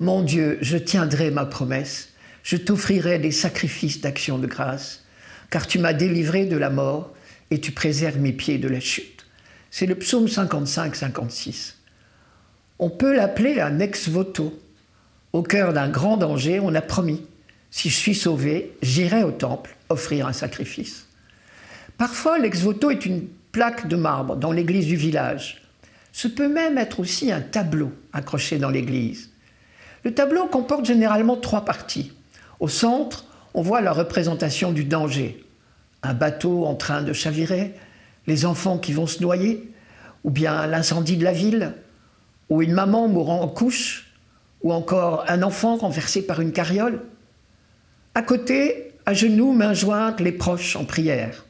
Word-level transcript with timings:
Mon 0.00 0.22
Dieu, 0.22 0.58
je 0.60 0.76
tiendrai 0.76 1.30
ma 1.30 1.44
promesse, 1.44 2.10
je 2.42 2.56
t'offrirai 2.56 3.18
des 3.18 3.32
sacrifices 3.32 4.00
d'action 4.00 4.38
de 4.38 4.46
grâce, 4.46 5.04
car 5.50 5.66
tu 5.66 5.78
m'as 5.78 5.92
délivré 5.92 6.46
de 6.46 6.56
la 6.56 6.70
mort 6.70 7.12
et 7.50 7.60
tu 7.60 7.72
préserves 7.72 8.18
mes 8.18 8.32
pieds 8.32 8.58
de 8.58 8.68
la 8.68 8.80
chute. 8.80 9.26
C'est 9.70 9.86
le 9.86 9.96
psaume 9.96 10.26
55-56. 10.26 11.74
On 12.78 12.90
peut 12.90 13.14
l'appeler 13.14 13.60
un 13.60 13.80
ex 13.80 14.08
voto. 14.08 14.58
Au 15.32 15.42
cœur 15.42 15.72
d'un 15.72 15.88
grand 15.88 16.16
danger, 16.16 16.60
on 16.60 16.74
a 16.74 16.80
promis 16.80 17.22
si 17.70 17.90
je 17.90 17.96
suis 17.96 18.14
sauvé, 18.14 18.72
j'irai 18.82 19.22
au 19.22 19.30
temple 19.30 19.76
offrir 19.88 20.26
un 20.26 20.32
sacrifice. 20.32 21.06
Parfois, 21.96 22.38
l'ex 22.38 22.60
voto 22.60 22.90
est 22.90 23.04
une 23.04 23.26
plaque 23.52 23.88
de 23.88 23.96
marbre 23.96 24.36
dans 24.36 24.52
l'église 24.52 24.86
du 24.86 24.96
village. 24.96 25.62
Ce 26.12 26.28
peut 26.28 26.48
même 26.48 26.78
être 26.78 27.00
aussi 27.00 27.30
un 27.30 27.40
tableau 27.40 27.92
accroché 28.12 28.58
dans 28.58 28.70
l'église. 28.70 29.30
Le 30.08 30.14
tableau 30.14 30.46
comporte 30.46 30.86
généralement 30.86 31.36
trois 31.36 31.66
parties. 31.66 32.12
Au 32.60 32.68
centre, 32.68 33.26
on 33.52 33.60
voit 33.60 33.82
la 33.82 33.92
représentation 33.92 34.72
du 34.72 34.84
danger. 34.84 35.44
Un 36.02 36.14
bateau 36.14 36.64
en 36.64 36.74
train 36.76 37.02
de 37.02 37.12
chavirer, 37.12 37.74
les 38.26 38.46
enfants 38.46 38.78
qui 38.78 38.94
vont 38.94 39.06
se 39.06 39.20
noyer, 39.20 39.70
ou 40.24 40.30
bien 40.30 40.66
l'incendie 40.66 41.18
de 41.18 41.24
la 41.24 41.34
ville, 41.34 41.74
ou 42.48 42.62
une 42.62 42.72
maman 42.72 43.06
mourant 43.06 43.42
en 43.42 43.48
couche, 43.48 44.14
ou 44.62 44.72
encore 44.72 45.26
un 45.28 45.42
enfant 45.42 45.76
renversé 45.76 46.22
par 46.22 46.40
une 46.40 46.52
carriole. 46.52 47.02
À 48.14 48.22
côté, 48.22 48.94
à 49.04 49.12
genoux, 49.12 49.52
mains 49.52 49.74
jointes, 49.74 50.20
les 50.20 50.32
proches 50.32 50.74
en 50.76 50.86
prière. 50.86 51.44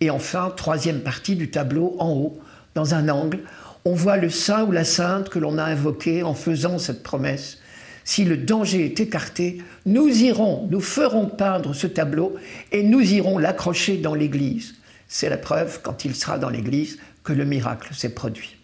Et 0.00 0.08
enfin, 0.08 0.50
troisième 0.56 1.00
partie 1.00 1.36
du 1.36 1.50
tableau, 1.50 1.94
en 1.98 2.08
haut, 2.08 2.40
dans 2.74 2.94
un 2.94 3.10
angle, 3.10 3.40
on 3.84 3.92
voit 3.92 4.16
le 4.16 4.30
saint 4.30 4.64
ou 4.64 4.72
la 4.72 4.84
sainte 4.84 5.28
que 5.28 5.38
l'on 5.38 5.58
a 5.58 5.64
invoqué 5.64 6.22
en 6.22 6.32
faisant 6.32 6.78
cette 6.78 7.02
promesse. 7.02 7.58
Si 8.04 8.24
le 8.24 8.36
danger 8.36 8.84
est 8.84 9.00
écarté, 9.00 9.62
nous 9.86 10.08
irons, 10.08 10.66
nous 10.70 10.80
ferons 10.80 11.26
peindre 11.26 11.74
ce 11.74 11.86
tableau 11.86 12.36
et 12.72 12.82
nous 12.82 13.00
irons 13.12 13.38
l'accrocher 13.38 13.98
dans 13.98 14.14
l'église. 14.14 14.74
C'est 15.08 15.28
la 15.28 15.36
preuve, 15.36 15.80
quand 15.82 16.04
il 16.04 16.14
sera 16.14 16.38
dans 16.38 16.50
l'église, 16.50 16.98
que 17.22 17.32
le 17.32 17.44
miracle 17.44 17.94
s'est 17.94 18.14
produit. 18.14 18.56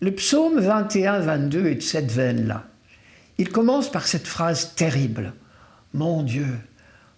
Le 0.00 0.12
psaume 0.12 0.60
21-22 0.60 1.66
est 1.66 1.74
de 1.76 1.80
cette 1.80 2.10
veine-là. 2.10 2.64
Il 3.38 3.50
commence 3.50 3.90
par 3.90 4.06
cette 4.06 4.26
phrase 4.26 4.74
terrible. 4.74 5.34
Mon 5.92 6.22
Dieu, 6.22 6.58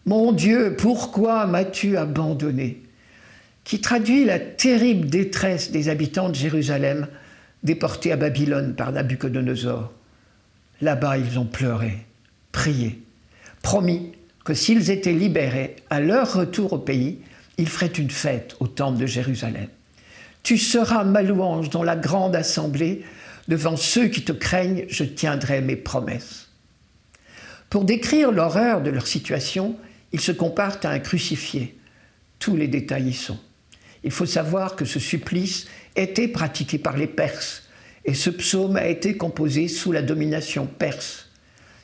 mon 0.04 0.32
Dieu, 0.32 0.74
pourquoi 0.76 1.46
m'as-tu 1.46 1.96
abandonné? 1.96 2.82
qui 3.64 3.80
traduit 3.80 4.24
la 4.24 4.38
terrible 4.38 5.08
détresse 5.08 5.70
des 5.70 5.88
habitants 5.88 6.28
de 6.28 6.34
Jérusalem 6.34 7.06
déportés 7.62 8.12
à 8.12 8.16
Babylone 8.16 8.74
par 8.74 8.92
Nabucodonosor. 8.92 9.92
Là-bas, 10.82 11.16
ils 11.16 11.38
ont 11.38 11.46
pleuré, 11.46 12.04
prié, 12.50 13.00
promis 13.62 14.12
que 14.44 14.52
s'ils 14.52 14.90
étaient 14.90 15.12
libérés, 15.12 15.76
à 15.90 16.00
leur 16.00 16.34
retour 16.34 16.72
au 16.72 16.78
pays, 16.78 17.20
ils 17.56 17.68
feraient 17.68 17.86
une 17.86 18.10
fête 18.10 18.56
au 18.58 18.66
temple 18.66 18.98
de 18.98 19.06
Jérusalem. 19.06 19.68
Tu 20.42 20.58
seras 20.58 21.04
ma 21.04 21.22
louange 21.22 21.70
dans 21.70 21.84
la 21.84 21.94
grande 21.94 22.34
assemblée, 22.34 23.04
devant 23.46 23.76
ceux 23.76 24.08
qui 24.08 24.22
te 24.22 24.32
craignent, 24.32 24.84
je 24.88 25.04
tiendrai 25.04 25.60
mes 25.60 25.76
promesses. 25.76 26.48
Pour 27.70 27.84
décrire 27.84 28.32
l'horreur 28.32 28.82
de 28.82 28.90
leur 28.90 29.06
situation, 29.06 29.76
ils 30.10 30.20
se 30.20 30.32
comparent 30.32 30.80
à 30.82 30.88
un 30.88 30.98
crucifié. 30.98 31.78
Tous 32.40 32.56
les 32.56 32.66
détails 32.66 33.10
y 33.10 33.14
sont. 33.14 33.38
Il 34.02 34.10
faut 34.10 34.26
savoir 34.26 34.74
que 34.74 34.84
ce 34.84 34.98
supplice 34.98 35.68
était 35.94 36.26
pratiqué 36.26 36.76
par 36.78 36.96
les 36.96 37.06
Perses 37.06 37.62
et 38.04 38.14
ce 38.14 38.30
psaume 38.30 38.76
a 38.76 38.86
été 38.86 39.16
composé 39.16 39.68
sous 39.68 39.92
la 39.92 40.02
domination 40.02 40.66
perse. 40.66 41.28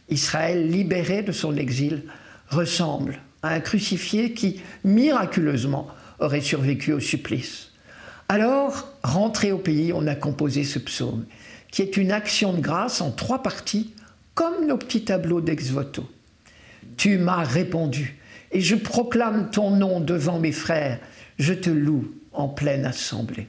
Israël, 0.09 0.69
libéré 0.69 1.23
de 1.23 1.33
son 1.33 1.57
exil, 1.57 2.05
ressemble 2.49 3.21
à 3.43 3.55
un 3.55 3.61
crucifié 3.61 4.33
qui, 4.33 4.61
miraculeusement, 4.85 5.89
aurait 6.19 6.41
survécu 6.41 6.93
au 6.93 7.01
supplice. 7.01 7.71
Alors, 8.29 8.89
rentré 9.03 9.53
au 9.53 9.59
pays, 9.59 9.93
on 9.93 10.07
a 10.07 10.15
composé 10.15 10.65
ce 10.65 10.79
psaume, 10.79 11.25
qui 11.71 11.83
est 11.83 11.97
une 11.97 12.13
action 12.13 12.53
de 12.53 12.61
grâce 12.61 13.01
en 13.01 13.11
trois 13.11 13.43
parties 13.43 13.95
comme 14.35 14.67
nos 14.67 14.77
petits 14.77 15.05
tableaux 15.05 15.41
d'ex-voto. 15.41 16.09
Tu 16.97 17.19
m'as 17.19 17.45
répondu, 17.45 18.19
et 18.51 18.61
je 18.61 18.75
proclame 18.75 19.51
ton 19.51 19.71
nom 19.71 20.01
devant 20.01 20.39
mes 20.39 20.53
frères, 20.53 20.99
je 21.39 21.55
te 21.55 21.71
loue 21.71 22.13
en 22.33 22.49
pleine 22.49 22.87
assemblée. 22.87 23.47